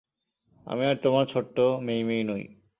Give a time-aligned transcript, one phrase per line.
[0.67, 1.55] আমি আর তোমার ছোট্ট
[1.81, 2.43] মেই-মেই নই!